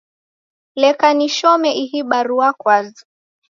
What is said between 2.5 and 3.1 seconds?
kwaza